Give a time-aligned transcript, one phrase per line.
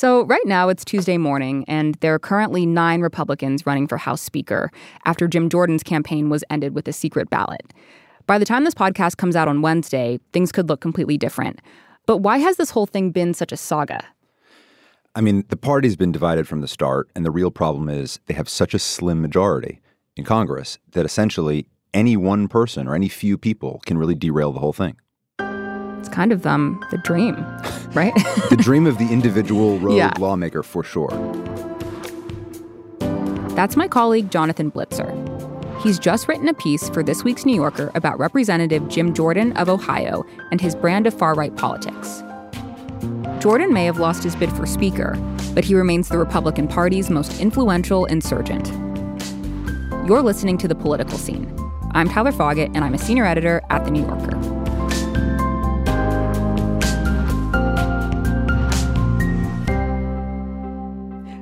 [0.00, 4.22] So, right now it's Tuesday morning, and there are currently nine Republicans running for House
[4.22, 4.70] Speaker
[5.04, 7.74] after Jim Jordan's campaign was ended with a secret ballot.
[8.26, 11.60] By the time this podcast comes out on Wednesday, things could look completely different.
[12.06, 14.02] But why has this whole thing been such a saga?
[15.14, 18.32] I mean, the party's been divided from the start, and the real problem is they
[18.32, 19.82] have such a slim majority
[20.16, 24.60] in Congress that essentially any one person or any few people can really derail the
[24.60, 24.96] whole thing.
[26.00, 27.36] It's kind of um, the dream,
[27.94, 28.14] right?
[28.48, 30.12] the dream of the individual rogue Yeah.
[30.18, 31.10] lawmaker, for sure.
[33.50, 35.10] That's my colleague, Jonathan Blitzer.
[35.82, 39.68] He's just written a piece for this week's New Yorker about Representative Jim Jordan of
[39.68, 42.22] Ohio and his brand of far right politics.
[43.38, 45.16] Jordan may have lost his bid for Speaker,
[45.54, 48.68] but he remains the Republican Party's most influential insurgent.
[50.06, 51.54] You're listening to The Political Scene.
[51.92, 54.59] I'm Tyler Foggatt, and I'm a senior editor at The New Yorker.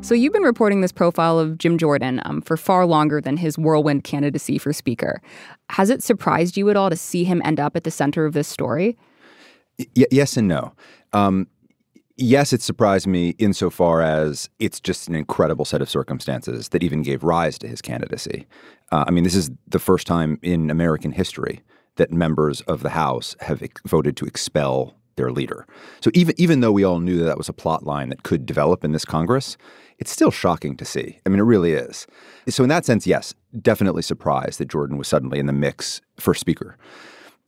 [0.09, 3.59] So, you've been reporting this profile of Jim Jordan um, for far longer than his
[3.59, 5.21] whirlwind candidacy for Speaker.
[5.69, 8.32] Has it surprised you at all to see him end up at the center of
[8.32, 8.97] this story?
[9.79, 10.73] Y- yes and no.
[11.13, 11.47] Um,
[12.16, 17.02] yes, it surprised me insofar as it's just an incredible set of circumstances that even
[17.02, 18.47] gave rise to his candidacy.
[18.91, 21.60] Uh, I mean, this is the first time in American history
[21.97, 25.66] that members of the House have ex- voted to expel their leader.
[26.01, 28.47] So even even though we all knew that that was a plot line that could
[28.47, 29.59] develop in this Congress,
[29.99, 31.21] it's still shocking to see.
[31.27, 32.07] I mean, it really is.
[32.49, 36.35] So in that sense, yes, definitely surprised that Jordan was suddenly in the mix for
[36.35, 36.77] Speaker.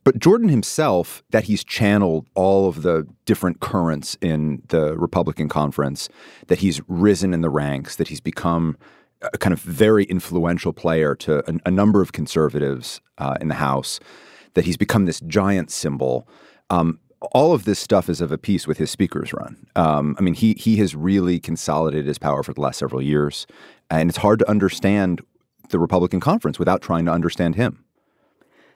[0.02, 6.08] But Jordan himself, that he's channeled all of the different currents in the Republican conference,
[6.46, 8.76] that he's risen in the ranks, that he's become
[9.20, 13.54] a kind of very influential player to a, a number of conservatives uh, in the
[13.54, 14.00] House,
[14.54, 16.26] that he's become this giant symbol.
[16.70, 16.98] Um,
[17.32, 19.66] all of this stuff is of a piece with his speaker's run.
[19.76, 23.46] Um, I mean, he he has really consolidated his power for the last several years,
[23.90, 25.20] and it's hard to understand
[25.68, 27.84] the Republican conference without trying to understand him.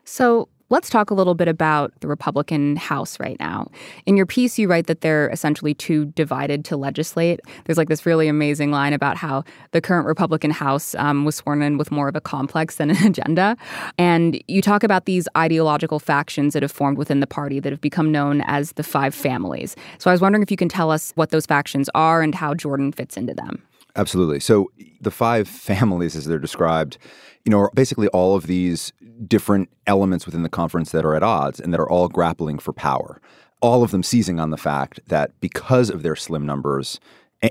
[0.04, 3.70] So let's talk a little bit about the Republican House right now.
[4.06, 7.40] In your piece, you write that they're essentially too divided to legislate.
[7.64, 11.62] There's like this really amazing line about how the current Republican House um, was sworn
[11.62, 13.56] in with more of a complex than an agenda.
[13.98, 17.80] And you talk about these ideological factions that have formed within the party that have
[17.80, 19.76] become known as the five families.
[19.98, 22.54] So I was wondering if you can tell us what those factions are and how
[22.54, 23.62] Jordan fits into them.
[23.96, 24.40] Absolutely.
[24.40, 26.98] So the five families, as they're described,
[27.44, 28.92] you know, are basically all of these
[29.26, 32.72] different elements within the conference that are at odds and that are all grappling for
[32.72, 33.20] power.
[33.60, 37.00] All of them seizing on the fact that because of their slim numbers,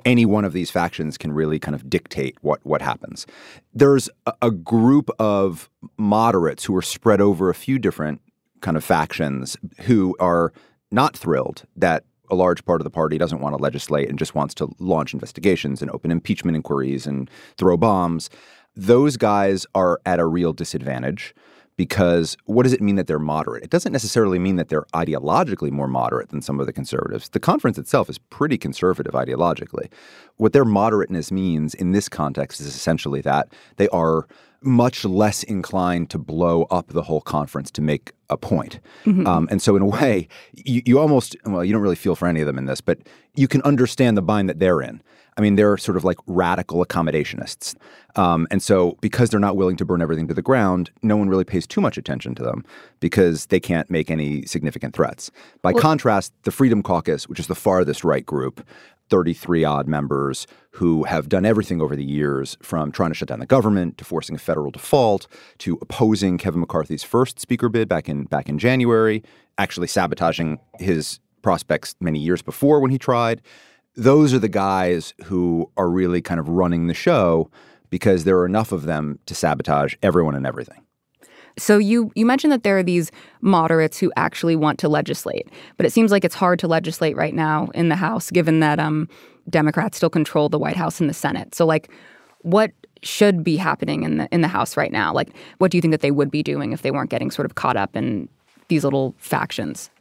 [0.05, 3.25] any one of these factions can really kind of dictate what what happens.
[3.73, 4.09] There's
[4.41, 8.21] a group of moderates who are spread over a few different
[8.61, 10.53] kind of factions who are
[10.91, 14.35] not thrilled that a large part of the party doesn't want to legislate and just
[14.35, 18.29] wants to launch investigations and open impeachment inquiries and throw bombs.
[18.75, 21.35] Those guys are at a real disadvantage
[21.77, 23.63] because what does it mean that they're moderate?
[23.63, 27.29] It doesn't necessarily mean that they're ideologically more moderate than some of the conservatives.
[27.29, 29.91] The conference itself is pretty conservative ideologically.
[30.38, 34.27] What their moderateness means in this context is essentially that they are
[34.63, 38.79] much less inclined to blow up the whole conference to make a point.
[39.28, 42.28] Um, and so, in a way, you, you almost, well, you don't really feel for
[42.28, 43.00] any of them in this, but
[43.35, 45.02] you can understand the bind that they're in.
[45.38, 47.75] I mean, they're sort of like radical accommodationists.
[48.16, 51.29] Um, and so, because they're not willing to burn everything to the ground, no one
[51.29, 52.63] really pays too much attention to them
[52.99, 55.31] because they can't make any significant threats.
[55.61, 58.66] By contrast, the Freedom Caucus, which is the farthest right group,
[59.09, 63.39] 33 odd members who have done everything over the years from trying to shut down
[63.39, 65.27] the government to forcing a federal default
[65.59, 69.23] to opposing Kevin McCarthy's first speaker bid back in back in January,
[69.57, 73.41] actually sabotaging his prospects many years before when he tried.
[73.95, 77.49] Those are the guys who are really kind of running the show
[77.89, 80.83] because there are enough of them to sabotage everyone and everything.
[81.57, 83.11] So you you mentioned that there are these
[83.41, 87.35] moderates who actually want to legislate, but it seems like it's hard to legislate right
[87.35, 89.07] now in the House, given that um,
[89.49, 91.53] Democrats still control the White House and the Senate.
[91.53, 91.91] So like,
[92.39, 92.72] what
[93.03, 95.13] should be happening in the in the House right now?
[95.13, 95.29] Like,
[95.59, 97.53] what do you think that they would be doing if they weren't getting sort of
[97.53, 98.28] caught up in
[98.69, 99.91] these little factions?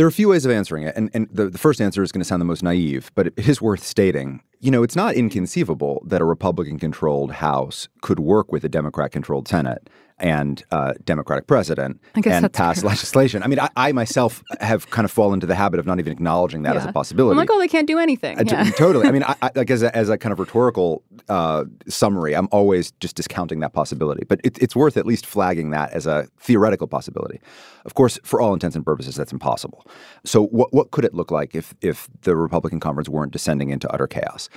[0.00, 2.10] There are a few ways of answering it, and, and the, the first answer is
[2.10, 4.40] going to sound the most naive, but it is worth stating.
[4.58, 9.12] You know, it's not inconceivable that a Republican controlled House could work with a Democrat
[9.12, 9.90] controlled Senate.
[10.20, 13.42] And uh, Democratic president and pass legislation.
[13.42, 16.12] I mean, I, I myself have kind of fallen into the habit of not even
[16.12, 17.32] acknowledging that as a possibility.
[17.32, 18.38] I'm like, oh, they can't do anything.
[18.38, 19.06] Uh, t- totally.
[19.06, 22.48] I mean, I, I, like as a, as a kind of rhetorical uh, summary, I'm
[22.52, 24.24] always just discounting that possibility.
[24.28, 27.40] But it, it's worth at least flagging that as a theoretical possibility.
[27.84, 29.86] Of course, for all intents and purposes, that's impossible.
[30.24, 33.90] So, what what could it look like if if the Republican conference weren't descending into
[33.90, 34.48] utter chaos?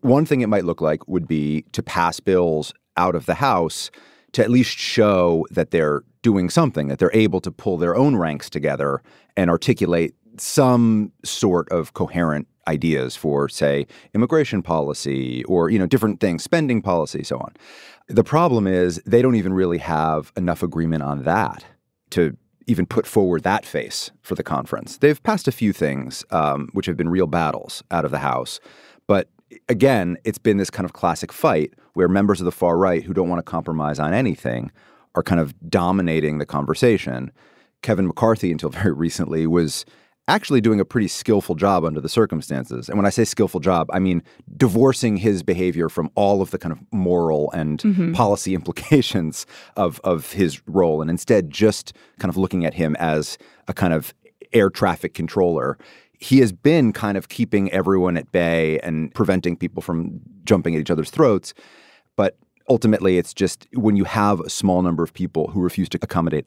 [0.00, 3.90] One thing it might look like would be to pass bills out of the House
[4.38, 8.14] to at least show that they're doing something, that they're able to pull their own
[8.14, 9.02] ranks together
[9.36, 16.20] and articulate some sort of coherent ideas for, say, immigration policy or, you know, different
[16.20, 17.52] things, spending policy, so on.
[18.06, 21.64] The problem is they don't even really have enough agreement on that
[22.10, 22.36] to
[22.68, 24.98] even put forward that face for the conference.
[24.98, 28.60] They've passed a few things um, which have been real battles out of the House,
[29.08, 29.28] but
[29.68, 33.12] again, it's been this kind of classic fight where members of the far right who
[33.12, 34.70] don't want to compromise on anything
[35.16, 37.32] are kind of dominating the conversation.
[37.82, 39.84] Kevin McCarthy, until very recently, was
[40.28, 42.88] actually doing a pretty skillful job under the circumstances.
[42.88, 44.22] And when I say skillful job, I mean
[44.56, 48.12] divorcing his behavior from all of the kind of moral and mm-hmm.
[48.12, 49.44] policy implications
[49.76, 53.92] of, of his role, and instead just kind of looking at him as a kind
[53.92, 54.14] of
[54.52, 55.76] air traffic controller.
[56.20, 60.80] He has been kind of keeping everyone at bay and preventing people from jumping at
[60.80, 61.54] each other's throats.
[62.18, 62.36] But
[62.68, 66.46] ultimately, it's just when you have a small number of people who refuse to accommodate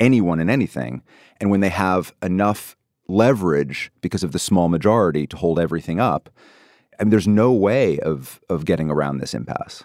[0.00, 1.00] anyone and anything,
[1.40, 2.76] and when they have enough
[3.06, 6.28] leverage because of the small majority to hold everything up,
[6.98, 9.84] and there's no way of of getting around this impasse.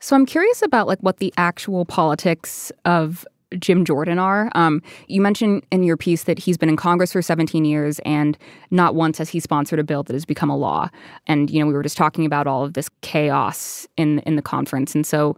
[0.00, 3.26] So I'm curious about like what the actual politics of
[3.58, 4.50] Jim Jordan are.
[4.54, 8.36] Um, you mentioned in your piece that he's been in Congress for 17 years, and
[8.70, 10.88] not once has he sponsored a bill that has become a law.
[11.26, 14.42] And you know, we were just talking about all of this chaos in in the
[14.42, 15.36] conference, and so.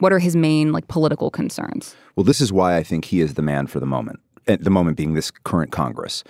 [0.00, 1.96] What are his main like political concerns?
[2.14, 4.20] Well, this is why I think he is the man for the moment.
[4.46, 6.22] At the moment being this current Congress.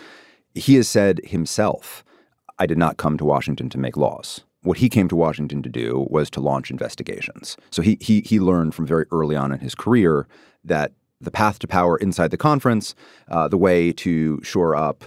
[0.54, 2.02] He has said himself,
[2.58, 4.40] I did not come to Washington to make laws.
[4.62, 7.56] What he came to Washington to do was to launch investigations.
[7.70, 10.26] So he he he learned from very early on in his career
[10.64, 12.94] that the path to power inside the conference,
[13.28, 15.04] uh, the way to shore up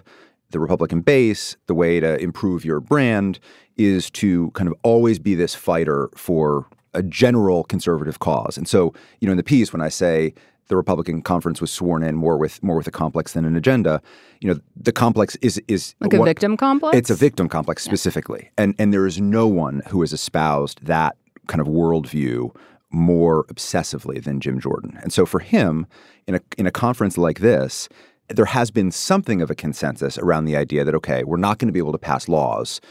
[0.49, 3.39] the Republican base, the way to improve your brand
[3.77, 8.57] is to kind of always be this fighter for a general conservative cause.
[8.57, 10.33] And so, you know, in the piece, when I say
[10.67, 14.01] the Republican conference was sworn in more with more with a complex than an agenda,
[14.41, 16.97] you know, the complex is is Like a what- victim complex?
[16.97, 21.15] It's a victim complex specifically, and and there is no one who has espoused that
[21.47, 22.53] kind of worldview
[22.91, 24.97] more obsessively than Jim Jordan.
[25.01, 25.87] And so for him,
[26.27, 27.89] in a in a conference like this,
[28.27, 31.67] there has been something of a consensus around the idea that okay, we're not going
[31.67, 32.81] to be able to pass laws.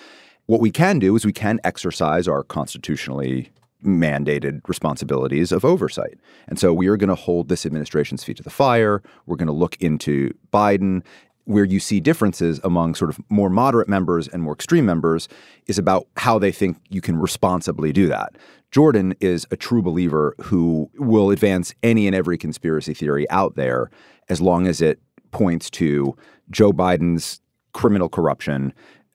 [0.47, 3.51] What we can do is we can exercise our constitutionally
[3.85, 6.19] mandated responsibilities of oversight.
[6.49, 9.03] And so we are going to hold this administration's feet to the fire.
[9.27, 11.03] We're going to look into Biden.
[11.45, 15.27] Where you see differences among sort of more moderate members and more extreme members
[15.67, 18.37] is about how they think you can responsibly do that.
[18.71, 23.91] Jordan is a true believer who will advance any and every conspiracy theory out there
[24.29, 25.01] as long as it
[25.33, 26.17] points to
[26.51, 27.41] Joe Biden's
[27.73, 28.73] criminal corruption,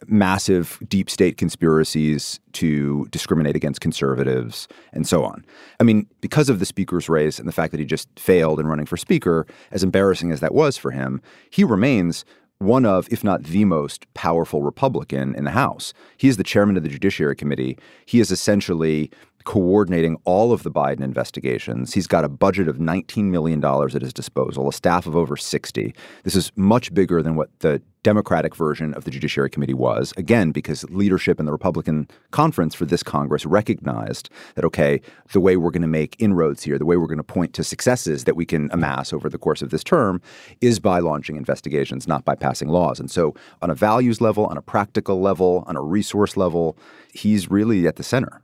[0.08, 5.46] massive deep state conspiracies to discriminate against conservatives, and so on.
[5.80, 8.68] I mean, because of the speaker's race and the fact that he just failed in
[8.68, 12.26] running for speaker, as embarrassing as that was for him, he remains
[12.60, 15.94] one of, if not the most powerful Republican in the House.
[16.18, 17.78] He is the chairman of the Judiciary Committee.
[18.06, 19.12] He is essentially
[19.46, 21.94] coordinating all of the Biden investigations.
[21.94, 25.94] He's got a budget of $19 million at his disposal, a staff of over 60.
[26.24, 30.52] This is much bigger than what the Democratic version of the Judiciary Committee was, again,
[30.52, 35.72] because leadership in the Republican conference for this Congress recognized that, okay, the way we're
[35.72, 38.46] going to make inroads here, the way we're going to point to successes that we
[38.46, 40.22] can amass over the course of this term
[40.62, 43.00] is by launching investigations, not by passing laws.
[43.00, 43.34] And so,
[43.64, 46.78] on a values level, on a practical level, on a resource level,
[47.12, 48.40] he's really at the center.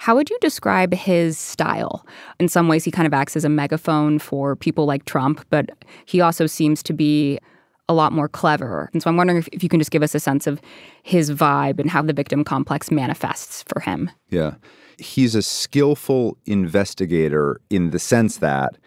[0.00, 2.06] How would you describe his style?
[2.38, 5.68] In some ways, he kind of acts as a megaphone for people like Trump, but
[6.06, 7.38] he also seems to be
[7.86, 8.88] a lot more clever.
[8.94, 10.58] And so I'm wondering if, if you can just give us a sense of
[11.02, 14.10] his vibe and how the victim complex manifests for him.
[14.30, 14.54] Yeah.
[14.96, 18.78] He's a skillful investigator in the sense that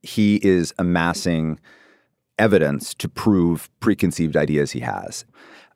[0.00, 1.60] he is amassing
[2.38, 5.26] evidence to prove preconceived ideas he has.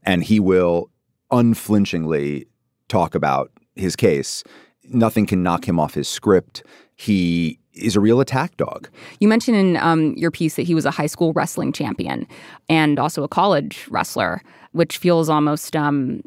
[0.03, 0.89] And he will
[1.31, 2.47] unflinchingly
[2.89, 4.45] talk about his case.
[4.89, 6.63] Nothing can knock him off his script.
[6.97, 8.89] He is a real attack dog.
[9.21, 12.27] You mentioned in um, your piece that he was a high school wrestling champion
[12.69, 14.43] and also a college wrestler,
[14.73, 16.23] which feels almost um,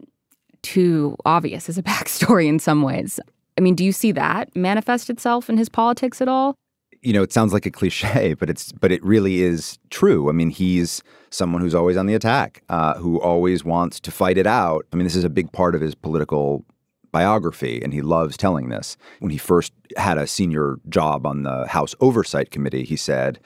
[0.61, 3.19] too obvious as a backstory in some ways.
[3.57, 6.55] I mean, do you see that manifest itself in his politics at all?
[7.01, 10.29] you know, it sounds like a cliche, but it's but it really is true.
[10.29, 14.37] I mean, he's someone who's always on the attack, uh, who always wants to fight
[14.37, 14.85] it out.
[14.91, 16.63] I mean, this is a big part of his political
[17.11, 18.97] biography, and he loves telling this.
[19.19, 23.39] When he first had a senior job on the House Oversight Committee, he said,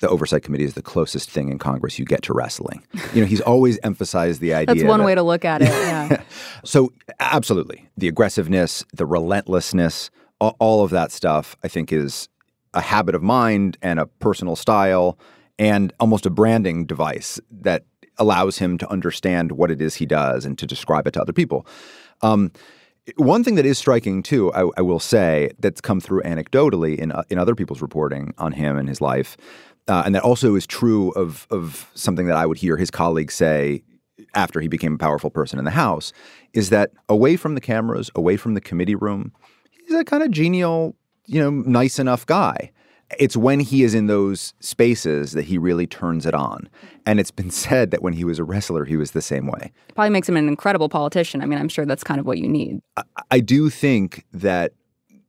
[0.00, 2.82] the Oversight Committee is the closest thing in Congress you get to wrestling.
[3.14, 4.74] You know, he's always emphasized the idea.
[4.74, 5.68] That's one that, way to look at it.
[5.68, 6.22] Yeah.
[6.64, 12.28] so, absolutely, the aggressiveness, the relentlessness, all of that stuff, I think, is
[12.74, 15.18] a habit of mind and a personal style
[15.58, 17.84] and almost a branding device that
[18.18, 21.32] allows him to understand what it is he does and to describe it to other
[21.32, 21.66] people.
[22.22, 22.50] Um,
[23.16, 27.12] one thing that is striking too, I, I, will say, that's come through anecdotally in
[27.12, 29.36] uh, in other people's reporting on him and his life,
[29.88, 33.34] uh, and that also is true of of something that I would hear his colleagues
[33.34, 33.82] say
[34.34, 36.12] after he became a powerful person in the House,
[36.52, 39.32] is that away from the cameras, away from the committee room,
[39.70, 40.94] he's a kind of genial,
[41.26, 42.70] you know, nice enough guy.
[43.18, 46.68] It's when he is in those spaces that he really turns it on.
[47.06, 49.72] And it's been said that when he was a wrestler, he was the same way.
[49.94, 51.42] Probably makes him an incredible politician.
[51.42, 52.80] I mean, I'm sure that's kind of what you need.
[52.96, 54.72] I, I do think that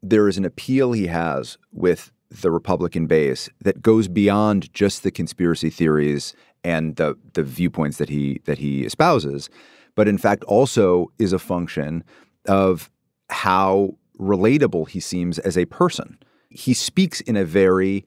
[0.02, 5.12] there is an appeal he has with the Republican base that goes beyond just the
[5.12, 9.50] conspiracy theories and the the viewpoints that he that he espouses,
[9.96, 12.04] but in fact also is a function
[12.48, 12.90] of
[13.30, 16.18] how relatable he seems as a person.
[16.54, 18.06] He speaks in a very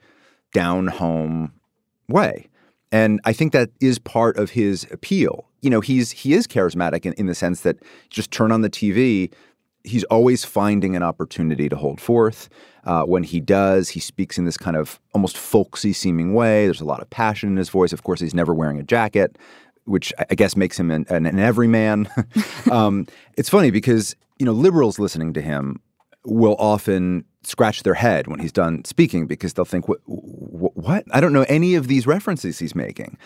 [0.53, 1.53] down home
[2.09, 2.49] way.
[2.93, 5.47] And I think that is part of his appeal.
[5.61, 7.77] You know, he's he is charismatic in, in the sense that
[8.11, 9.33] just turn on the TV,
[9.85, 12.49] he's always finding an opportunity to hold forth.
[12.85, 16.65] Uh, when he does, he speaks in this kind of almost folksy seeming way.
[16.67, 17.93] There's a lot of passion in his voice.
[17.93, 19.37] Of course, he's never wearing a jacket,
[19.85, 22.09] which I guess makes him an, an, an everyman.
[22.71, 25.81] um, it's funny because you know liberals listening to him
[26.25, 31.05] will often scratch their head when he's done speaking because they'll think, what, what?
[31.13, 33.17] I don't know any of these references he's making.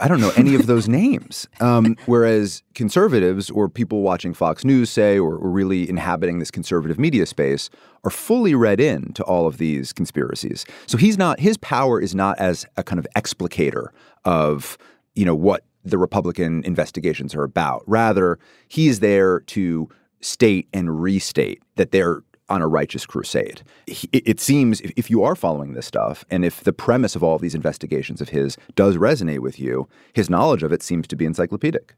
[0.00, 1.46] I don't know any of those names.
[1.60, 6.98] Um, whereas conservatives or people watching Fox News, say, or, or, really inhabiting this conservative
[6.98, 7.70] media space,
[8.04, 10.64] are fully read in to all of these conspiracies.
[10.86, 13.88] So he's not, his power is not as a kind of explicator
[14.24, 14.76] of,
[15.14, 17.82] you know, what the Republican investigations are about.
[17.86, 19.88] Rather, he is there to
[20.20, 23.62] state and restate that they're on a righteous crusade.
[23.86, 27.42] It seems if you are following this stuff, and if the premise of all of
[27.42, 31.24] these investigations of his does resonate with you, his knowledge of it seems to be
[31.24, 31.94] encyclopedic.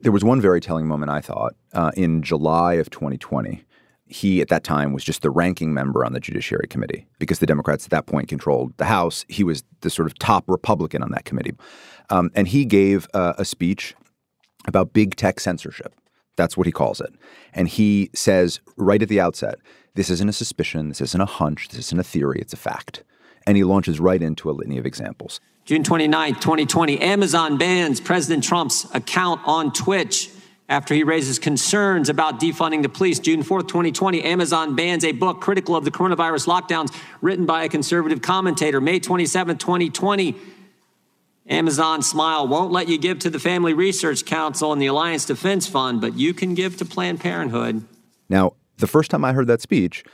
[0.00, 3.64] There was one very telling moment, I thought, uh, in July of 2020.
[4.06, 7.46] He, at that time, was just the ranking member on the Judiciary Committee because the
[7.46, 9.24] Democrats at that point controlled the House.
[9.28, 11.54] He was the sort of top Republican on that committee.
[12.10, 13.94] Um, and he gave uh, a speech
[14.66, 15.94] about big tech censorship.
[16.36, 17.14] That's what he calls it.
[17.52, 19.56] And he says right at the outset,
[19.94, 23.04] this isn't a suspicion, this isn't a hunch, this isn't a theory, it's a fact.
[23.46, 25.40] And he launches right into a litany of examples.
[25.64, 30.30] June 29, 2020, Amazon bans President Trump's account on Twitch
[30.68, 33.18] after he raises concerns about defunding the police.
[33.18, 37.68] June 4th, 2020, Amazon bans a book critical of the coronavirus lockdowns written by a
[37.68, 38.80] conservative commentator.
[38.80, 40.36] May 27, 2020,
[41.48, 45.66] Amazon Smile won't let you give to the Family Research Council and the Alliance Defense
[45.66, 47.84] Fund, but you can give to Planned Parenthood.
[48.30, 50.04] Now, the first time I heard that speech,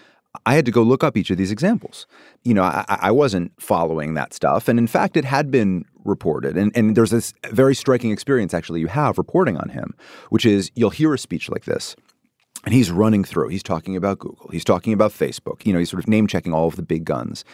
[0.44, 2.06] I had to go look up each of these examples.
[2.42, 4.68] You know, I, I, wasn't following that stuff.
[4.68, 6.56] And in fact, it had been reported.
[6.56, 9.94] And, and there's this very striking experience, actually, you have reporting on him,
[10.30, 11.96] which is you'll hear a speech like this.
[12.64, 13.48] And he's running through.
[13.48, 14.48] He's talking about Google.
[14.52, 15.64] He's talking about Facebook.
[15.64, 17.44] You know, he's sort of name checking all of the big guns.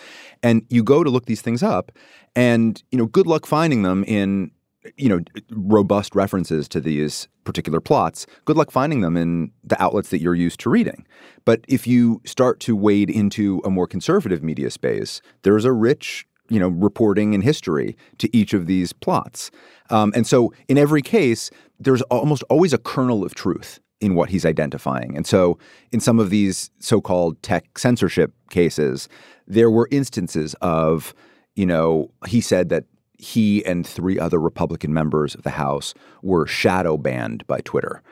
[0.42, 1.92] And you go to look these things up,
[2.34, 4.50] and you know, good luck finding them in
[4.96, 5.20] you know
[5.50, 8.26] robust references to these particular plots.
[8.44, 11.06] Good luck finding them in the outlets that you're used to reading.
[11.44, 16.26] But if you start to wade into a more conservative media space, there's a rich
[16.48, 19.50] you know reporting and history to each of these plots.
[19.90, 24.29] Um, and so in every case, there's almost always a kernel of truth in what
[24.29, 25.17] he's identifying.
[25.17, 25.59] And so
[25.91, 29.09] in some of these so-called tech censorship cases,
[29.47, 31.15] there were instances of,
[31.55, 32.85] you know, he said that
[33.19, 38.03] he and three other Republican members of the House were shadow banned by Twitter,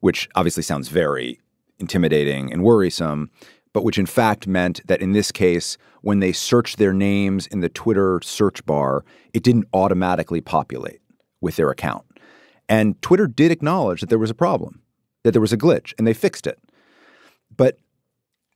[0.00, 1.38] which obviously sounds very
[1.78, 3.30] intimidating and worrisome,
[3.74, 7.60] but which in fact meant that in this case, when they searched their names in
[7.60, 11.00] the Twitter search bar, it didn't automatically populate
[11.42, 12.04] with their account.
[12.70, 14.80] And Twitter did acknowledge that there was a problem
[15.26, 16.56] that there was a glitch and they fixed it.
[17.56, 17.78] But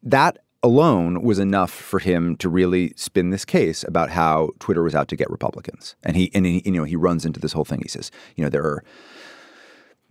[0.05, 4.95] that alone was enough for him to really spin this case about how Twitter was
[4.95, 5.97] out to get Republicans.
[6.05, 7.81] And he and he, you know he runs into this whole thing.
[7.83, 8.85] He says, you know, there are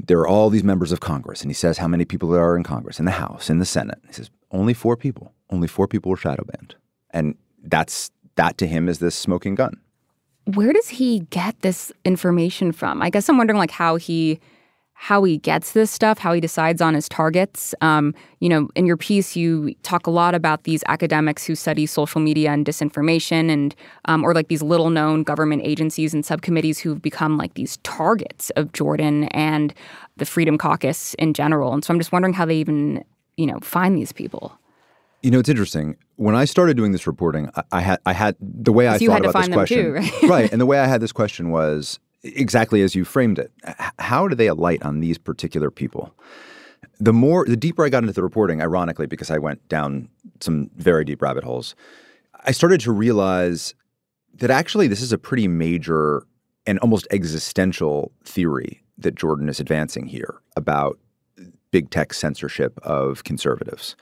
[0.05, 2.57] there are all these members of Congress, and he says how many people there are
[2.57, 3.99] in Congress, in the House, in the Senate.
[4.07, 5.33] He says only four people.
[5.49, 6.75] Only four people were shadow banned,
[7.11, 9.79] and that's that to him is this smoking gun.
[10.43, 13.01] Where does he get this information from?
[13.01, 14.41] I guess I'm wondering like how he
[15.01, 17.73] how he gets this stuff, how he decides on his targets.
[17.79, 21.85] Um, you know, in your piece, you talk a lot about these academics who study
[21.85, 23.73] social media and disinformation, and
[24.05, 28.49] um, or like these little known government agencies and subcommittees who've become like these targets
[28.57, 29.73] of Jordan and
[30.17, 31.73] the Freedom Caucus in general.
[31.73, 33.01] And so I'm just wondering how they even,
[33.37, 34.51] you know, find these people.
[35.23, 35.95] You know, it's interesting.
[36.17, 39.25] When I started doing this reporting, I, I had I had the way I thought
[39.25, 40.23] about this question, too, right?
[40.23, 40.51] right?
[40.51, 43.51] And the way I had this question was exactly as you framed it.
[43.99, 46.13] How do they alight on these particular people?
[46.99, 50.09] The more, the deeper I got into the reporting, ironically, because I went down
[50.39, 51.75] some very deep rabbit holes,
[52.45, 53.73] I started to realize
[54.35, 56.25] that actually this is a pretty major
[56.65, 60.99] and almost existential theory that Jordan is advancing here about
[61.71, 63.95] big tech censorship of conservatives,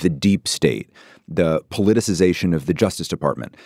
[0.00, 0.90] the deep state,
[1.28, 3.56] the politicization of the Justice Department.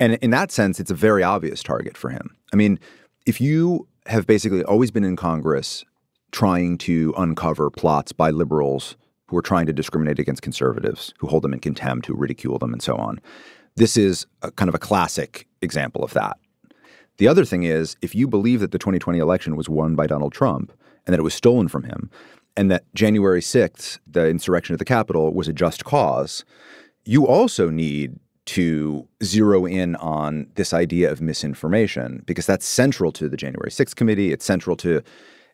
[0.00, 2.36] And in that sense, it's a very obvious target for him.
[2.52, 2.78] I mean,
[3.26, 5.84] if you have basically always been in Congress
[6.32, 11.42] trying to uncover plots by liberals who are trying to discriminate against conservatives, who hold
[11.42, 13.20] them in contempt, who ridicule them, and so on,
[13.76, 14.26] this is
[14.56, 16.36] kind of a classic example of that.
[17.18, 20.32] The other thing is, if you believe that the 2020 election was won by Donald
[20.32, 20.72] Trump
[21.06, 22.10] and that it was stolen from him,
[22.56, 26.44] and that January 6th, the insurrection at the Capitol, was a just cause,
[27.04, 33.28] you also need to zero in on this idea of misinformation because that's central to
[33.28, 34.32] the January 6th committee.
[34.32, 35.02] It's central to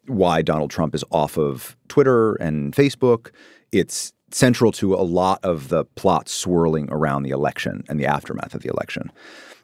[0.06, 3.30] why Donald Trump is off of Twitter and Facebook.
[3.72, 8.54] It's central to a lot of the plots swirling around the election and the aftermath
[8.54, 9.10] of the election.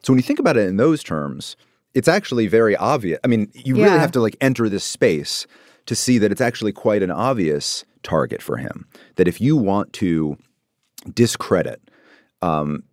[0.03, 1.55] So when you think about it in those terms,
[1.93, 3.19] it's actually very obvious.
[3.23, 5.47] I mean, you really have to like enter this space
[5.85, 8.85] to see that it's actually quite an obvious target for him.
[9.15, 10.37] That if you want to
[11.13, 11.81] discredit
[12.45, 12.83] um,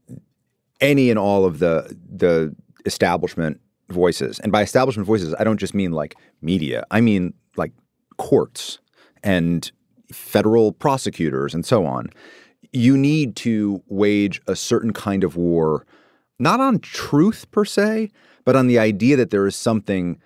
[0.81, 2.55] any and all of the the
[2.87, 6.85] establishment voices, and by establishment voices, I don't just mean like media.
[6.91, 7.73] I mean like
[8.17, 8.79] courts
[9.23, 9.71] and
[10.13, 12.11] federal prosecutors and so on.
[12.73, 15.87] You need to wage a certain kind of war,
[16.39, 18.11] not on truth per se,
[18.45, 20.19] but on the idea that there is something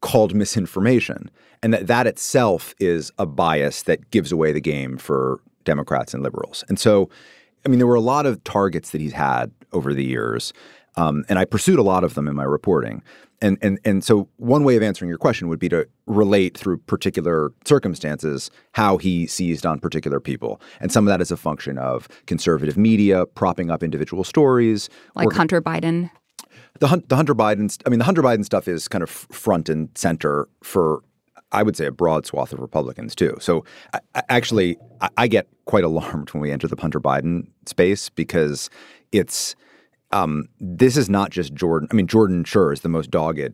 [0.00, 1.30] called misinformation
[1.62, 6.22] and that that itself is a bias that gives away the game for Democrats and
[6.22, 6.62] liberals.
[6.68, 7.08] And so,
[7.64, 10.52] I mean, there were a lot of targets that he's had over the years,
[10.96, 13.02] um, and I pursued a lot of them in my reporting.
[13.42, 16.78] And and and so, one way of answering your question would be to relate through
[16.78, 21.76] particular circumstances how he seized on particular people, and some of that is a function
[21.76, 26.10] of conservative media propping up individual stories, Like or- Hunter Biden.
[26.78, 27.76] the Hun- the Hunter Biden.
[27.84, 31.02] I mean, the Hunter Biden stuff is kind of front and center for,
[31.52, 33.36] I would say, a broad swath of Republicans too.
[33.40, 37.48] So, I, I, actually, I, I get quite alarmed when we enter the Hunter Biden
[37.66, 38.70] space because
[39.12, 39.56] it's
[40.10, 41.88] um, this is not just Jordan.
[41.90, 43.52] I mean, Jordan sure is the most dogged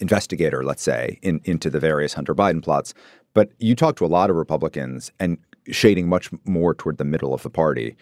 [0.00, 2.94] investigator, let's say, in, into the various Hunter Biden plots.
[3.34, 5.38] But you talk to a lot of Republicans and
[5.70, 7.96] shading much more toward the middle of the party.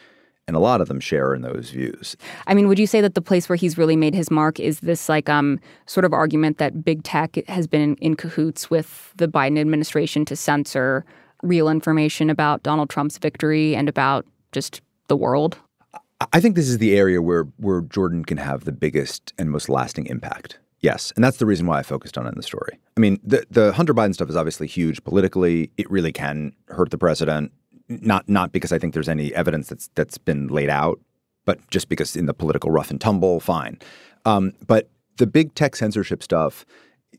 [0.48, 2.16] And a lot of them share in those views.
[2.46, 4.78] I mean, would you say that the place where he's really made his mark is
[4.78, 9.12] this like um sort of argument that big tech has been in, in cahoots with
[9.16, 11.04] the Biden administration to censor
[11.42, 15.58] real information about Donald Trump's victory and about just the world?
[16.32, 19.68] I think this is the area where where Jordan can have the biggest and most
[19.68, 20.58] lasting impact.
[20.80, 22.78] Yes, and that's the reason why I focused on it in the story.
[22.96, 25.70] I mean, the the Hunter Biden stuff is obviously huge politically.
[25.76, 27.52] It really can hurt the president.
[27.88, 31.00] Not not because I think there's any evidence that's that's been laid out,
[31.44, 33.78] but just because in the political rough and tumble, fine.
[34.24, 36.64] Um, but the big tech censorship stuff,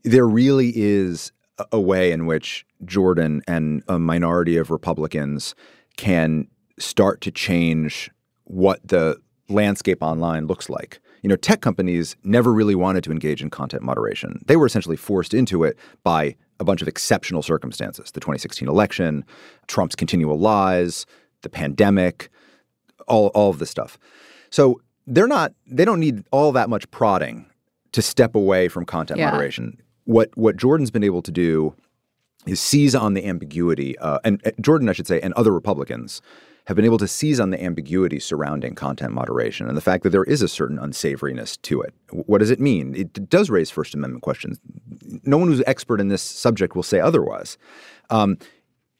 [0.04, 1.32] there really is
[1.72, 5.54] a, way in which Jordan and a minority of Republicans
[5.96, 6.46] can
[6.78, 8.10] start to change
[8.44, 9.16] what the
[9.48, 11.00] landscape online looks like.
[11.22, 14.42] You know, tech companies never really wanted to engage in content moderation.
[14.46, 19.24] They were essentially forced into it by a bunch of exceptional circumstances the 2016 election,
[19.66, 21.06] Trump's continual lies,
[21.42, 22.30] the pandemic,
[23.06, 23.98] all, all of this stuff.
[24.50, 27.46] So they're not, they don't need all that much prodding
[27.92, 29.30] to step away from content Yeah.
[29.30, 29.78] moderation.
[30.08, 31.74] What, what Jordan's been able to do
[32.46, 36.22] is seize on the ambiguity, uh, and uh, Jordan, I should say, and other Republicans
[36.64, 40.08] have been able to seize on the ambiguity surrounding content moderation and the fact that
[40.08, 41.92] there is a certain unsavoriness to it.
[42.10, 42.94] What does it mean?
[42.94, 44.58] It does raise First Amendment questions.
[45.24, 47.58] No one who's expert in this subject will say otherwise.
[48.08, 48.38] Um,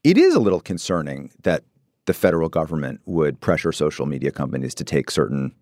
[0.05, 1.65] it is a little concerning that
[2.05, 5.55] the federal government would pressure social media companies to take certain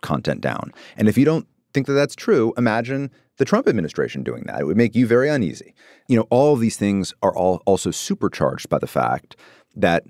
[0.00, 0.72] content down.
[0.96, 4.60] And if you don't think that that's true, imagine the Trump administration doing that.
[4.60, 5.74] It would make you very uneasy.
[6.08, 9.36] You know, all of these things are all also supercharged by the fact
[9.74, 10.04] that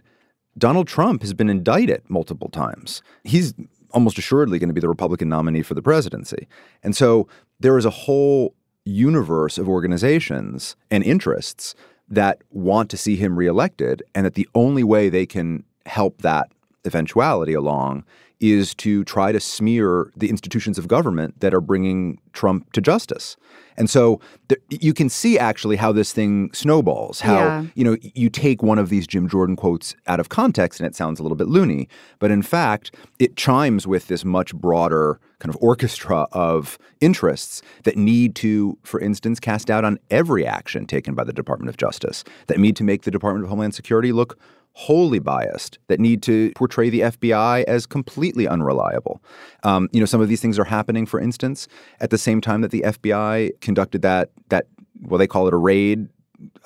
[0.59, 3.03] Donald Trump has been indicted multiple times.
[3.25, 3.53] He's
[3.91, 6.49] almost assuredly going to be the Republican nominee for the presidency.
[6.83, 7.29] And so
[7.61, 11.75] there is a whole universe of organizations and interests
[12.09, 16.51] that want to see him reelected, and that the only way they can help that
[16.85, 18.05] eventuality along
[18.41, 23.37] is to try to smear the institutions of government that are bringing Trump to justice.
[23.79, 27.21] And so th- you can see actually how this thing snowballs.
[27.21, 27.65] How Yeah.
[27.75, 30.95] you know you take one of these Jim Jordan quotes out of context and it
[30.95, 35.55] sounds a little bit loony, but in fact it chimes with this much broader kind
[35.55, 41.15] of orchestra of interests that need to, for instance, cast doubt on every action taken
[41.15, 42.25] by the Department of Justice.
[42.49, 44.39] That need to make the Department of Homeland Security look
[44.77, 49.23] wholly biased that need to portray the FBI as completely unreliable.
[49.63, 51.67] Um, you know, some of these things are happening, for instance,
[52.01, 54.67] at the same time that the FBI conducted that that
[55.01, 56.09] well, they call it a raid.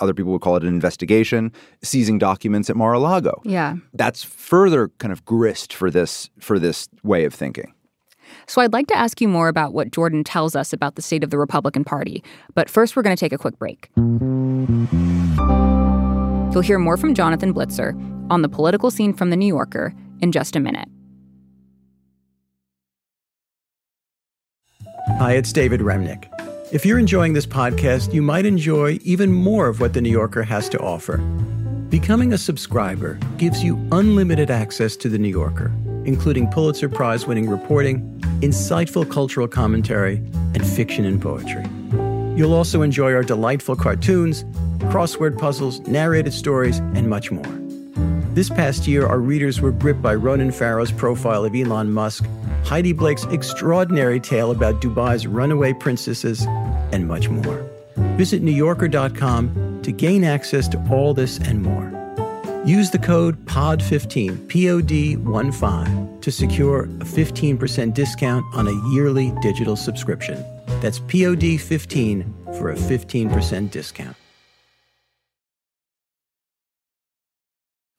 [0.01, 3.41] Other people would call it an investigation, seizing documents at Mar-a-Lago.
[3.45, 3.77] Yeah.
[3.95, 7.73] That's further kind of grist for this for this way of thinking.
[8.49, 11.23] So I'd like to ask you more about what Jordan tells us about the state
[11.23, 12.25] of the Republican Party.
[12.57, 13.89] But first, we're going to take a quick break.
[16.53, 17.95] You'll hear more from Jonathan Blitzer
[18.29, 20.89] on the political scene from The New Yorker in just a minute.
[25.19, 26.29] Hi, it's David Remnick.
[26.73, 30.43] If you're enjoying this podcast, you might enjoy even more of what The New Yorker
[30.43, 31.19] has to offer.
[31.89, 35.73] Becoming a subscriber gives you unlimited access to The New Yorker,
[36.05, 38.01] including Pulitzer Prize winning reporting,
[38.41, 40.17] insightful cultural commentary,
[40.55, 41.65] and fiction and poetry.
[42.37, 44.45] You'll also enjoy our delightful cartoons,
[44.91, 47.61] crossword puzzles, narrated stories, and much more.
[48.35, 52.25] This past year, our readers were gripped by Ronan Farrow's profile of Elon Musk,
[52.65, 56.47] Heidi Blake's extraordinary tale about Dubai's runaway princesses,
[56.93, 57.69] and much more.
[58.17, 61.91] Visit NewYorker.com to gain access to all this and more.
[62.65, 68.69] Use the code POD15, P O D 1 5, to secure a 15% discount on
[68.69, 70.45] a yearly digital subscription.
[70.81, 74.17] That's POD 15 for a 15% discount.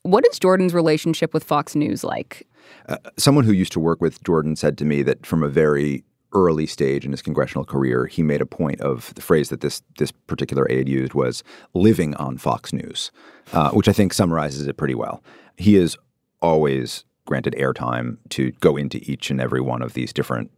[0.02, 2.48] What is Jordan's relationship with Fox News like?
[2.90, 6.04] Uh, someone who used to work with Jordan said to me that from a very
[6.34, 9.84] early stage in his congressional career, he made a point of the phrase that this
[10.00, 11.44] this particular aide used was
[11.76, 13.12] "living on Fox News,"
[13.54, 15.24] uh, which I think summarizes it pretty well.
[15.56, 15.98] He is
[16.42, 20.50] always granted airtime to go into each and every one of these different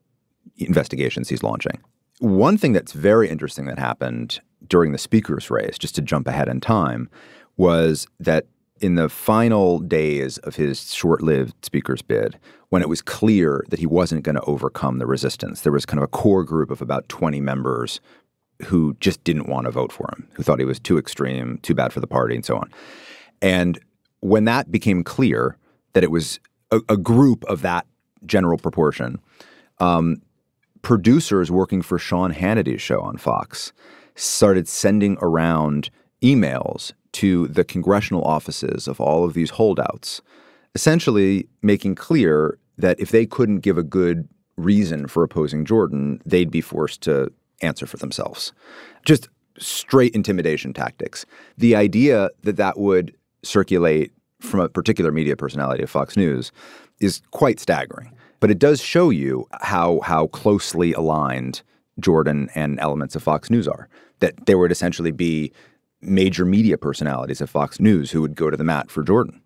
[0.58, 1.82] investigations he's launching.
[2.20, 6.48] One thing that's very interesting that happened during the speaker's race, just to jump ahead
[6.48, 7.10] in time,
[7.58, 8.46] was that
[8.80, 12.38] in the final days of his short lived speaker's bid,
[12.70, 16.00] when it was clear that he wasn't going to overcome the resistance, there was kind
[16.00, 18.02] of a core group of about 20 members
[18.66, 21.74] who just didn't want to vote for him, who thought he was too extreme, too
[21.74, 22.70] bad for the party, and so on.
[23.42, 23.80] And
[24.22, 25.58] when that became clear
[25.94, 26.40] that it was
[26.72, 27.86] a, a group of that
[28.26, 29.20] general proportion,
[29.80, 30.22] um,
[30.84, 33.74] producers working for Sean Hannity's show on Fox
[34.16, 35.90] started sending around
[36.22, 40.22] emails to the congressional offices of all of these holdouts,
[40.76, 46.52] essentially making clear that if they couldn't give a good reason for opposing Jordan, they'd
[46.52, 48.52] be forced to answer for themselves.
[49.06, 51.26] Just straight intimidation tactics.
[51.58, 56.52] The idea that that would circulate from a particular media personality of Fox News
[57.00, 58.12] is quite staggering.
[58.44, 61.62] But it does show you how how closely aligned
[61.98, 63.88] Jordan and elements of Fox News are.
[64.20, 65.54] That there would essentially be
[66.02, 69.42] major media personalities of Fox News who would go to the mat for Jordan.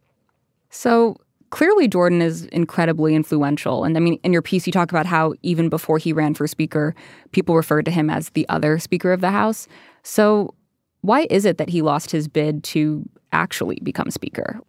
[0.71, 1.15] So
[1.51, 3.83] clearly, Jordan is incredibly influential.
[3.83, 6.47] And I mean, in your piece, you talk about how even before he ran for
[6.47, 6.95] speaker,
[7.33, 9.67] people referred to him as the other Speaker of the House.
[10.01, 10.55] So
[11.01, 14.60] why is it that he lost his bid to actually become Speaker?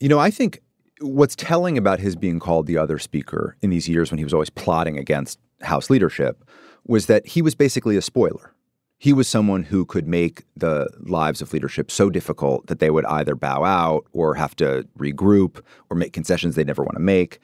[0.00, 0.60] You know, I think
[1.00, 4.32] what's telling about his being called the other speaker in these years when he was
[4.32, 6.44] always plotting against House leadership
[6.86, 8.52] was that he was basically a spoiler.
[8.98, 13.04] He was someone who could make the lives of leadership so difficult that they would
[13.06, 17.40] either bow out or have to regroup or make concessions they never want to make.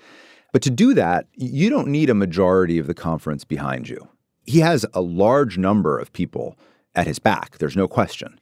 [0.52, 4.08] But to do that, you don't need a majority of the conference behind you.
[4.44, 6.56] He has a large number of people
[6.94, 8.38] at his back, there's no question.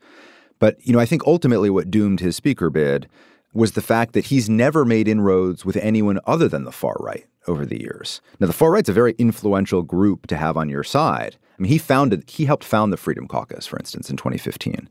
[0.58, 3.08] But, you know, I think ultimately what doomed his speaker bid
[3.52, 7.26] was the fact that he's never made inroads with anyone other than the far right
[7.46, 8.20] over the years.
[8.38, 11.36] Now, the far right's a very influential group to have on your side.
[11.58, 14.88] I mean, he founded, he helped found the Freedom Caucus, for instance, in 2015.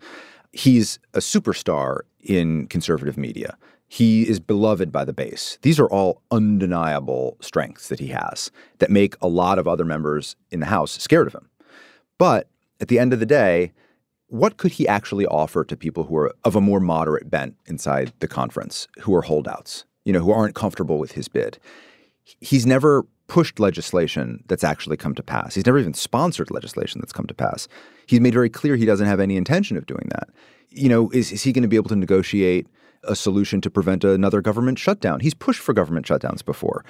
[0.51, 3.57] He's a superstar in conservative media.
[3.87, 5.57] He is beloved by the base.
[5.61, 10.35] These are all undeniable strengths that he has that make a lot of other members
[10.51, 11.49] in the House scared of him.
[12.17, 12.47] But
[12.81, 13.71] at the end of the day,
[14.29, 18.13] what could he actually offer to people who are of a more moderate bent inside
[18.19, 21.59] the conference, who are holdouts, you know, who aren't comfortable with his bid?
[22.39, 25.55] he's never pushed legislation that's actually come to pass.
[25.55, 27.67] He's never even sponsored legislation that's come to pass.
[28.07, 30.29] He's made very clear he doesn't have any intention of doing that.
[30.69, 32.67] You know, is, is he going to be able to negotiate
[33.03, 35.19] a solution to prevent another government shutdown?
[35.19, 36.83] He's pushed for government shutdowns before.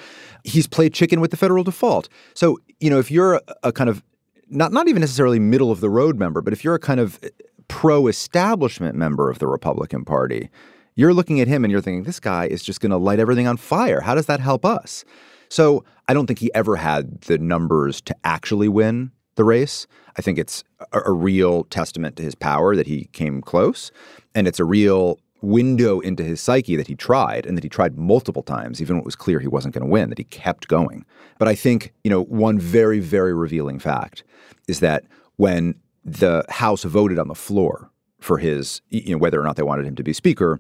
[0.43, 2.08] He's played chicken with the federal default.
[2.34, 4.02] So, you know, if you're a, a kind of
[4.49, 7.19] not not even necessarily middle of the road member, but if you're a kind of
[7.23, 7.29] eh,
[7.67, 10.49] pro establishment member of the Republican Party,
[10.95, 13.47] you're looking at him and you're thinking, this guy is just going to light everything
[13.47, 14.01] on fire.
[14.01, 15.05] How does that help us?
[15.49, 19.88] So I don't think he ever had the numbers to actually win the race.
[20.17, 23.91] I think it's a, a real testament to his power that he came close.
[24.35, 27.97] And it's a real window into his psyche that he tried and that he tried
[27.97, 30.67] multiple times, even when it was clear he wasn't going to win, that he kept
[30.67, 31.06] going.
[31.38, 34.23] But I think, you know, one very, very revealing fact
[34.67, 35.06] is that
[35.38, 39.63] when the House voted on the floor for his, you know, whether or not they
[39.63, 40.60] wanted him to be speaker,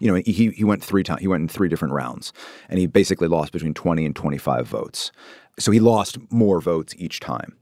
[0.00, 1.20] you know, he he went three times.
[1.20, 2.32] He went in three different rounds,
[2.68, 5.10] and he basically lost between twenty and twenty five votes.
[5.58, 7.56] So he lost more votes each time.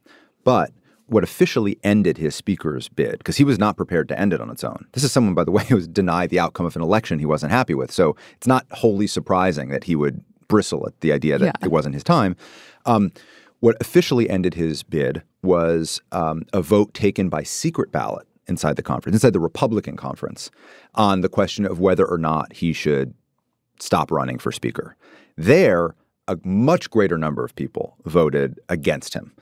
[0.45, 0.71] But
[1.07, 4.51] what officially ended his speaker's bid, because he was not prepared to end it on
[4.51, 4.87] its own.
[4.93, 7.27] This is someone, by the way, who was denied the outcome of an election he
[7.27, 7.93] wasn't happy with.
[7.93, 11.67] So it's not wholly surprising that he would bristle at the idea that yeah.
[11.67, 12.37] it wasn't his time.
[12.85, 13.13] Um,
[13.61, 18.83] what officially ended his bid was um, a vote taken by secret ballot inside the
[18.83, 20.51] conference, inside the Republican conference,
[20.95, 23.15] on the question of whether or not he should
[23.81, 24.97] stop running for speaker.
[25.37, 25.95] There,
[26.29, 29.33] a much greater number of people voted against him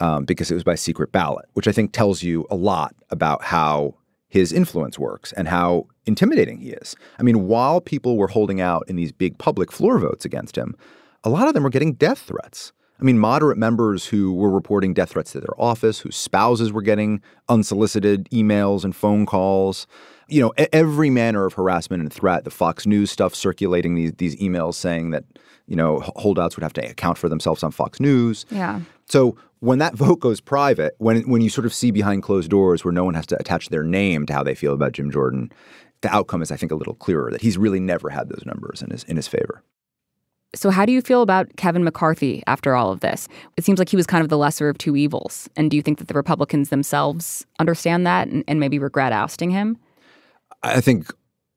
[0.00, 3.44] um, because it was by secret ballot, which I think tells you a lot about
[3.44, 3.94] how
[4.28, 6.96] his influence works and how intimidating he is.
[7.18, 10.76] I mean, while people were holding out in these big public floor votes against him,
[11.24, 12.72] a lot of them were getting death threats.
[13.00, 16.82] I mean, moderate members who were reporting death threats to their office, whose spouses were
[16.82, 19.86] getting unsolicited emails and phone calls.
[20.28, 22.44] You know, every manner of harassment and threat.
[22.44, 25.24] The Fox News stuff circulating these these emails saying that
[25.66, 28.46] you know holdouts would have to account for themselves on Fox News.
[28.50, 28.80] Yeah.
[29.08, 32.84] So when that vote goes private, when when you sort of see behind closed doors
[32.84, 35.50] where no one has to attach their name to how they feel about Jim Jordan,
[36.02, 38.82] the outcome is, I think, a little clearer that he's really never had those numbers
[38.82, 39.62] in his in his favor.
[40.54, 43.28] So, how do you feel about Kevin McCarthy after all of this?
[43.56, 45.48] It seems like he was kind of the lesser of two evils.
[45.56, 49.50] And do you think that the Republicans themselves understand that and, and maybe regret ousting
[49.50, 49.78] him?
[50.62, 51.06] I think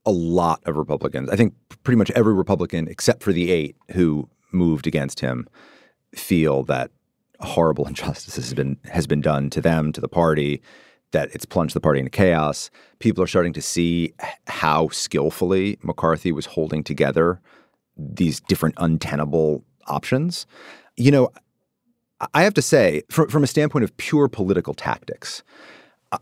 [0.06, 4.30] a lot of Republicans, I think pretty much every Republican except for the eight who
[4.52, 5.48] moved against him,
[6.16, 6.92] feel that
[7.40, 10.62] horrible injustice has been has been done to them, to the party,
[11.14, 12.70] that it's plunged the party into chaos.
[13.00, 14.14] People are starting to see
[14.46, 17.42] how skillfully McCarthy was holding together
[17.98, 20.46] these different untenable options.
[20.98, 21.30] You know,
[22.34, 25.44] I have to say, from, from a standpoint of pure political tactics,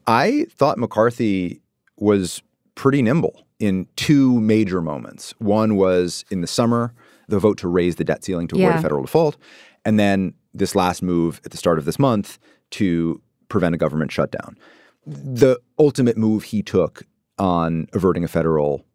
[0.07, 1.61] I thought McCarthy
[1.97, 2.41] was
[2.75, 5.33] pretty nimble in two major moments.
[5.37, 6.93] One was in the summer,
[7.27, 8.79] the vote to raise the debt ceiling to avoid yeah.
[8.79, 9.37] a federal default,
[9.85, 12.39] and then this last move at the start of this month
[12.71, 14.57] to prevent a government shutdown.
[15.05, 17.03] The ultimate move he took
[17.37, 18.85] on averting a federal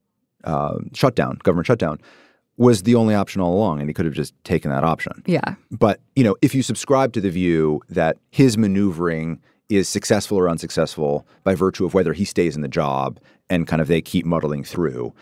[0.45, 2.01] uh, shutdown, government shutdown,
[2.59, 5.23] was the only option all along, and he could have just taken that option.
[5.27, 5.57] Yeah.
[5.71, 10.49] But, you know, if you subscribe to the view that his maneuvering is successful or
[10.49, 13.19] unsuccessful by virtue of whether he stays in the job
[13.51, 15.13] and kind of they keep muddling through,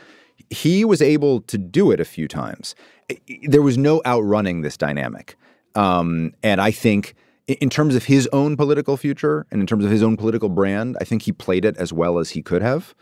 [0.51, 2.75] he was able to do it a few times.
[3.49, 5.37] There was no outrunning this dynamic.
[5.75, 7.15] Um, and I think
[7.47, 10.97] in terms of his own political future and in terms of his own political brand,
[11.01, 12.95] I think he played it as well as he could have.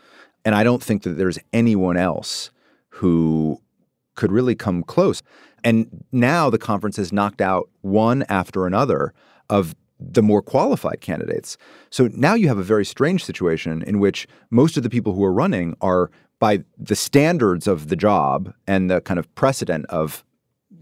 [0.43, 2.51] And I don't think that there's anyone else
[2.89, 3.61] who
[4.15, 5.21] could really come close.
[5.63, 9.13] And now the conference has knocked out one after another
[9.49, 11.57] of the more qualified candidates.
[11.89, 15.23] So now you have a very strange situation in which most of the people who
[15.23, 20.25] are running are by the standards of the job and the kind of precedent of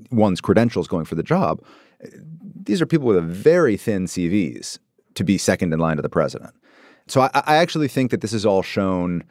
[0.10, 1.64] one's credentials going for the job.
[2.64, 4.80] These are people with very thin CVs
[5.14, 6.54] to be second in line to the president.
[7.08, 9.24] So I, I actually think that this has all shown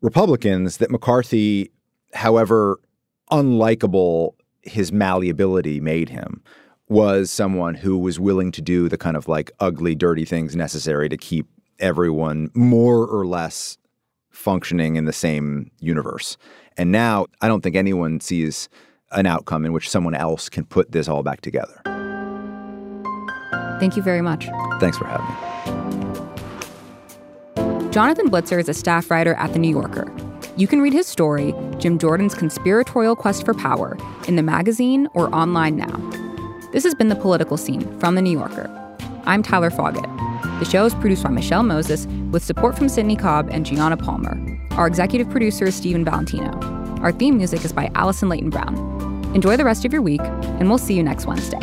[0.00, 1.70] Republicans that McCarthy,
[2.14, 2.78] however
[3.30, 6.42] unlikable his malleability made him
[6.88, 11.08] was someone who was willing to do the kind of like ugly, dirty things necessary
[11.08, 11.46] to keep
[11.78, 13.76] everyone more or less
[14.30, 16.36] functioning in the same universe.
[16.76, 18.68] And now I don't think anyone sees
[19.12, 21.80] an outcome in which someone else can put this all back together.
[23.80, 24.46] Thank you very much.
[24.78, 25.34] Thanks for having me.
[27.90, 30.06] Jonathan Blitzer is a staff writer at The New Yorker.
[30.56, 35.32] You can read his story, Jim Jordan's Conspiratorial Quest for Power, in the magazine or
[35.34, 35.98] online now.
[36.72, 38.70] This has been The Political Scene from The New Yorker.
[39.26, 40.08] I'm Tyler Foggatt.
[40.58, 44.34] The show is produced by Michelle Moses with support from Sydney Cobb and Gianna Palmer.
[44.70, 46.58] Our executive producer is Stephen Valentino.
[47.02, 48.78] Our theme music is by Allison Leighton Brown.
[49.34, 51.60] Enjoy the rest of your week, and we'll see you next Wednesday.